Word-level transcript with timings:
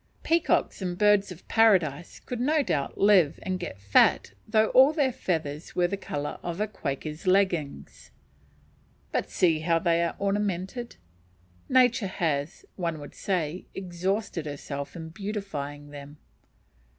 Peacocks 0.23 0.81
and 0.81 0.97
birds 0.97 1.31
of 1.31 1.47
paradise 1.47 2.19
could 2.21 2.39
no 2.39 2.63
doubt 2.63 2.97
live 2.97 3.37
and 3.43 3.59
get 3.59 3.79
fat 3.79 4.31
though 4.47 4.69
all 4.69 4.93
their 4.93 5.11
feathers 5.11 5.75
were 5.75 5.87
the 5.87 5.95
colour 5.95 6.39
of 6.41 6.59
a 6.59 6.65
Quaker's 6.65 7.27
leggings, 7.27 8.09
but 9.11 9.29
see 9.29 9.59
how 9.59 9.77
they 9.77 10.01
are 10.03 10.15
ornamented! 10.17 10.95
Nature 11.69 12.07
has, 12.07 12.65
one 12.77 12.99
would 12.99 13.13
say, 13.13 13.67
exhausted 13.75 14.47
herself 14.47 14.95
in 14.95 15.09
beautifying 15.09 15.91
them. 15.91 16.17